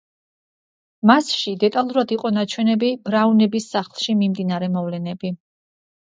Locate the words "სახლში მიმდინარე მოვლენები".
3.75-5.35